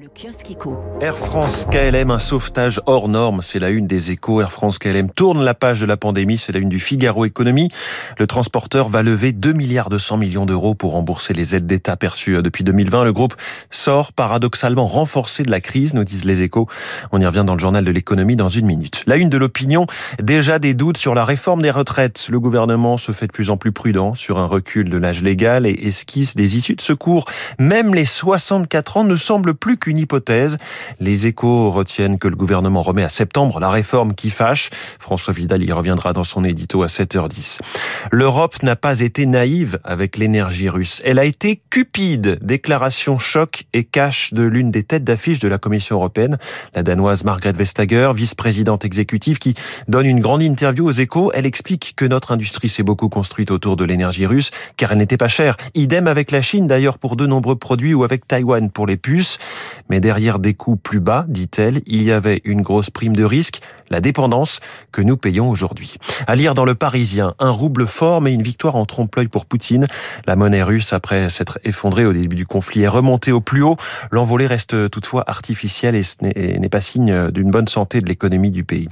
Le 0.00 0.08
kiosque 0.08 0.50
éco. 0.50 0.78
Air 1.02 1.14
France 1.14 1.66
KLM, 1.70 2.10
un 2.10 2.18
sauvetage 2.18 2.80
hors 2.86 3.10
norme, 3.10 3.42
c'est 3.42 3.58
la 3.58 3.68
une 3.68 3.86
des 3.86 4.10
échos. 4.12 4.40
Air 4.40 4.50
France 4.50 4.78
KLM 4.78 5.10
tourne 5.10 5.44
la 5.44 5.52
page 5.52 5.78
de 5.78 5.84
la 5.84 5.98
pandémie, 5.98 6.38
c'est 6.38 6.52
la 6.52 6.58
une 6.58 6.70
du 6.70 6.80
Figaro 6.80 7.26
Économie. 7.26 7.68
Le 8.18 8.26
transporteur 8.26 8.88
va 8.88 9.02
lever 9.02 9.32
2 9.32 9.52
milliards 9.52 9.90
200 9.90 10.16
millions 10.16 10.46
d'euros 10.46 10.74
pour 10.74 10.92
rembourser 10.92 11.34
les 11.34 11.54
aides 11.54 11.66
d'État 11.66 11.98
perçues 11.98 12.36
euh, 12.36 12.40
depuis 12.40 12.64
2020. 12.64 13.04
Le 13.04 13.12
groupe 13.12 13.34
sort 13.70 14.14
paradoxalement 14.14 14.86
renforcé 14.86 15.42
de 15.42 15.50
la 15.50 15.60
crise, 15.60 15.92
nous 15.92 16.04
disent 16.04 16.24
les 16.24 16.40
échos. 16.40 16.66
On 17.12 17.20
y 17.20 17.26
revient 17.26 17.44
dans 17.46 17.54
le 17.54 17.60
journal 17.60 17.84
de 17.84 17.90
l'économie 17.90 18.36
dans 18.36 18.48
une 18.48 18.64
minute. 18.64 19.02
La 19.06 19.16
une 19.16 19.28
de 19.28 19.36
l'opinion, 19.36 19.84
déjà 20.22 20.58
des 20.58 20.72
doutes 20.72 20.96
sur 20.96 21.14
la 21.14 21.24
réforme 21.24 21.60
des 21.60 21.70
retraites. 21.70 22.28
Le 22.30 22.40
gouvernement 22.40 22.96
se 22.96 23.12
fait 23.12 23.26
de 23.26 23.32
plus 23.32 23.50
en 23.50 23.58
plus 23.58 23.72
prudent 23.72 24.14
sur 24.14 24.38
un 24.38 24.46
recul 24.46 24.88
de 24.88 24.96
l'âge 24.96 25.22
légal 25.22 25.66
et 25.66 25.78
esquisse 25.82 26.36
des 26.36 26.56
issues 26.56 26.76
de 26.76 26.80
secours. 26.80 27.26
Même 27.58 27.94
les 27.94 28.06
64 28.06 28.96
ans 28.96 29.04
ne 29.04 29.16
semblent 29.16 29.52
plus 29.52 29.76
qu'une 29.76 29.89
hypothèse. 29.98 30.58
Les 31.00 31.26
échos 31.26 31.70
retiennent 31.70 32.18
que 32.18 32.28
le 32.28 32.36
gouvernement 32.36 32.80
remet 32.80 33.04
à 33.04 33.08
septembre 33.08 33.60
la 33.60 33.70
réforme 33.70 34.14
qui 34.14 34.30
fâche. 34.30 34.70
François 34.98 35.32
Vidal 35.32 35.62
y 35.62 35.72
reviendra 35.72 36.12
dans 36.12 36.24
son 36.24 36.44
édito 36.44 36.82
à 36.82 36.86
7h10. 36.86 37.60
L'Europe 38.12 38.62
n'a 38.62 38.76
pas 38.76 39.00
été 39.00 39.26
naïve 39.26 39.78
avec 39.84 40.16
l'énergie 40.16 40.68
russe. 40.68 41.02
Elle 41.04 41.18
a 41.18 41.24
été 41.24 41.60
cupide. 41.70 42.38
Déclaration 42.42 43.18
choc 43.18 43.64
et 43.72 43.84
cache 43.84 44.32
de 44.32 44.42
l'une 44.42 44.70
des 44.70 44.82
têtes 44.82 45.04
d'affiche 45.04 45.38
de 45.40 45.48
la 45.48 45.58
Commission 45.58 45.96
européenne, 45.96 46.38
la 46.74 46.82
danoise 46.82 47.24
Margrethe 47.24 47.56
Vestager, 47.56 48.10
vice-présidente 48.14 48.84
exécutive 48.84 49.38
qui 49.38 49.54
donne 49.88 50.06
une 50.06 50.20
grande 50.20 50.42
interview 50.42 50.86
aux 50.86 50.92
échos. 50.92 51.30
Elle 51.34 51.46
explique 51.46 51.94
que 51.96 52.04
notre 52.04 52.32
industrie 52.32 52.68
s'est 52.68 52.82
beaucoup 52.82 53.08
construite 53.08 53.50
autour 53.50 53.76
de 53.76 53.84
l'énergie 53.84 54.26
russe 54.26 54.50
car 54.76 54.92
elle 54.92 54.98
n'était 54.98 55.16
pas 55.16 55.28
chère. 55.28 55.56
Idem 55.74 56.06
avec 56.06 56.30
la 56.30 56.42
Chine 56.42 56.66
d'ailleurs 56.66 56.98
pour 56.98 57.16
de 57.16 57.26
nombreux 57.26 57.56
produits 57.56 57.94
ou 57.94 58.04
avec 58.04 58.26
Taïwan 58.26 58.70
pour 58.70 58.86
les 58.86 58.96
puces. 58.96 59.38
Mais 59.88 60.00
derrière 60.00 60.38
des 60.38 60.54
coûts 60.54 60.76
plus 60.76 61.00
bas, 61.00 61.24
dit-elle, 61.28 61.80
il 61.86 62.02
y 62.02 62.12
avait 62.12 62.40
une 62.44 62.62
grosse 62.62 62.90
prime 62.90 63.16
de 63.16 63.24
risque, 63.24 63.60
la 63.90 64.00
dépendance 64.00 64.60
que 64.92 65.02
nous 65.02 65.16
payons 65.16 65.50
aujourd'hui. 65.50 65.96
À 66.26 66.34
lire 66.34 66.54
dans 66.54 66.64
le 66.64 66.74
Parisien, 66.74 67.34
un 67.38 67.50
rouble 67.50 67.86
fort 67.86 68.20
mais 68.20 68.34
une 68.34 68.42
victoire 68.42 68.76
en 68.76 68.86
trompe-l'œil 68.86 69.28
pour 69.28 69.46
Poutine. 69.46 69.86
La 70.26 70.36
monnaie 70.36 70.62
russe, 70.62 70.92
après 70.92 71.30
s'être 71.30 71.58
effondrée 71.64 72.06
au 72.06 72.12
début 72.12 72.36
du 72.36 72.46
conflit, 72.46 72.82
est 72.82 72.88
remontée 72.88 73.32
au 73.32 73.40
plus 73.40 73.62
haut. 73.62 73.76
L'envolée 74.10 74.46
reste 74.46 74.90
toutefois 74.90 75.24
artificielle 75.26 75.96
et 75.96 76.58
n'est 76.58 76.68
pas 76.68 76.80
signe 76.80 77.30
d'une 77.30 77.50
bonne 77.50 77.68
santé 77.68 78.00
de 78.00 78.06
l'économie 78.06 78.50
du 78.50 78.64
pays. 78.64 78.88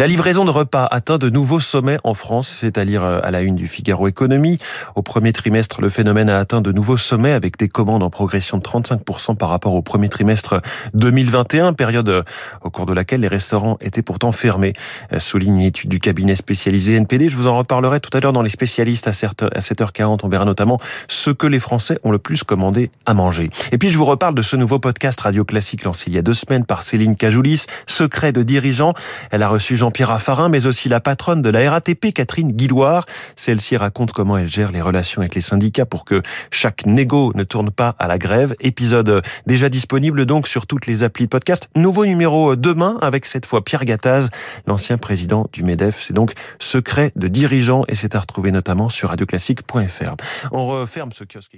La 0.00 0.06
livraison 0.06 0.46
de 0.46 0.50
repas 0.50 0.88
atteint 0.90 1.18
de 1.18 1.28
nouveaux 1.28 1.60
sommets 1.60 1.98
en 2.04 2.14
France, 2.14 2.56
c'est 2.58 2.78
à 2.78 2.86
dire 2.86 3.04
euh, 3.04 3.20
à 3.22 3.30
la 3.30 3.42
une 3.42 3.54
du 3.54 3.68
Figaro 3.68 4.08
Économie. 4.08 4.56
Au 4.94 5.02
premier 5.02 5.34
trimestre, 5.34 5.82
le 5.82 5.90
phénomène 5.90 6.30
a 6.30 6.38
atteint 6.38 6.62
de 6.62 6.72
nouveaux 6.72 6.96
sommets 6.96 7.32
avec 7.32 7.58
des 7.58 7.68
commandes 7.68 8.02
en 8.02 8.08
progression 8.08 8.56
de 8.56 8.62
35% 8.62 9.36
par 9.36 9.50
rapport 9.50 9.74
au 9.74 9.82
premier 9.82 10.08
trimestre 10.08 10.62
2021, 10.94 11.74
période 11.74 12.08
euh, 12.08 12.22
au 12.62 12.70
cours 12.70 12.86
de 12.86 12.94
laquelle 12.94 13.20
les 13.20 13.28
restaurants 13.28 13.76
étaient 13.82 14.00
pourtant 14.00 14.32
fermés, 14.32 14.72
euh, 15.12 15.20
souligne 15.20 15.56
une 15.56 15.66
étude 15.66 15.90
du 15.90 16.00
cabinet 16.00 16.34
spécialisé 16.34 16.94
NPD. 16.94 17.28
Je 17.28 17.36
vous 17.36 17.46
en 17.46 17.58
reparlerai 17.58 18.00
tout 18.00 18.16
à 18.16 18.20
l'heure 18.20 18.32
dans 18.32 18.40
les 18.40 18.48
spécialistes 18.48 19.06
à 19.06 19.10
7h40. 19.10 20.20
On 20.22 20.28
verra 20.30 20.46
notamment 20.46 20.80
ce 21.08 21.28
que 21.28 21.46
les 21.46 21.60
Français 21.60 21.98
ont 22.04 22.10
le 22.10 22.18
plus 22.18 22.42
commandé 22.42 22.90
à 23.04 23.12
manger. 23.12 23.50
Et 23.70 23.76
puis 23.76 23.90
je 23.90 23.98
vous 23.98 24.06
reparle 24.06 24.34
de 24.34 24.40
ce 24.40 24.56
nouveau 24.56 24.78
podcast 24.78 25.20
Radio 25.20 25.44
Classique 25.44 25.84
lancé 25.84 26.04
il 26.06 26.14
y 26.14 26.18
a 26.18 26.22
deux 26.22 26.32
semaines 26.32 26.64
par 26.64 26.84
Céline 26.84 27.16
Cajoulis, 27.16 27.66
Secret 27.86 28.32
de 28.32 28.42
dirigeant. 28.42 28.94
Elle 29.30 29.42
a 29.42 29.48
reçu 29.50 29.76
Jean-Pierre 29.90 30.10
Raffarin, 30.10 30.48
mais 30.48 30.66
aussi 30.66 30.88
la 30.88 31.00
patronne 31.00 31.42
de 31.42 31.50
la 31.50 31.68
RATP, 31.68 32.14
Catherine 32.14 32.52
Guilloire. 32.52 33.06
Celle-ci 33.34 33.76
raconte 33.76 34.12
comment 34.12 34.38
elle 34.38 34.46
gère 34.46 34.70
les 34.70 34.80
relations 34.80 35.20
avec 35.20 35.34
les 35.34 35.40
syndicats 35.40 35.84
pour 35.84 36.04
que 36.04 36.22
chaque 36.52 36.86
négo 36.86 37.32
ne 37.34 37.42
tourne 37.42 37.72
pas 37.72 37.96
à 37.98 38.06
la 38.06 38.16
grève. 38.16 38.54
Épisode 38.60 39.20
déjà 39.46 39.68
disponible 39.68 40.26
donc 40.26 40.46
sur 40.46 40.68
toutes 40.68 40.86
les 40.86 41.02
applis 41.02 41.26
podcast. 41.26 41.68
Nouveau 41.74 42.06
numéro 42.06 42.54
demain 42.54 42.98
avec 43.02 43.26
cette 43.26 43.46
fois 43.46 43.64
Pierre 43.64 43.84
Gattaz, 43.84 44.28
l'ancien 44.68 44.96
président 44.96 45.48
du 45.52 45.64
MEDEF. 45.64 46.00
C'est 46.00 46.14
donc 46.14 46.34
secret 46.60 47.10
de 47.16 47.26
dirigeant 47.26 47.82
et 47.88 47.96
c'est 47.96 48.14
à 48.14 48.20
retrouver 48.20 48.52
notamment 48.52 48.90
sur 48.90 49.08
radioclassique.fr. 49.08 50.14
On 50.52 50.68
referme 50.68 51.10
ce 51.10 51.24
kiosque 51.24 51.56